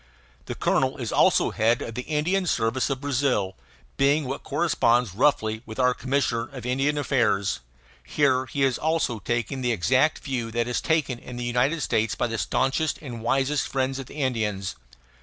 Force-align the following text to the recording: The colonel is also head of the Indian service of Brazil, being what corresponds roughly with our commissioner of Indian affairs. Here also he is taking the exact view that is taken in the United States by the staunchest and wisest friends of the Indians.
The 0.47 0.55
colonel 0.55 0.97
is 0.97 1.11
also 1.11 1.51
head 1.51 1.83
of 1.83 1.93
the 1.93 2.01
Indian 2.01 2.47
service 2.47 2.89
of 2.89 3.01
Brazil, 3.01 3.55
being 3.97 4.25
what 4.25 4.41
corresponds 4.41 5.13
roughly 5.13 5.61
with 5.67 5.77
our 5.77 5.93
commissioner 5.93 6.49
of 6.53 6.65
Indian 6.65 6.97
affairs. 6.97 7.59
Here 8.03 8.47
also 8.81 9.13
he 9.13 9.17
is 9.17 9.23
taking 9.23 9.61
the 9.61 9.71
exact 9.71 10.17
view 10.17 10.49
that 10.53 10.67
is 10.67 10.81
taken 10.81 11.19
in 11.19 11.35
the 11.37 11.43
United 11.45 11.81
States 11.81 12.15
by 12.15 12.25
the 12.25 12.39
staunchest 12.39 12.97
and 12.99 13.21
wisest 13.21 13.67
friends 13.67 13.99
of 13.99 14.07
the 14.07 14.15
Indians. 14.15 14.75